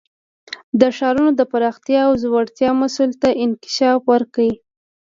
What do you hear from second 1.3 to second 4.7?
د پراختیا او ځوړتیا مسئلې ته انکشاف ورکړي.